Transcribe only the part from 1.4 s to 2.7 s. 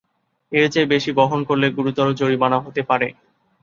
করলে গুরুতর জরিমানা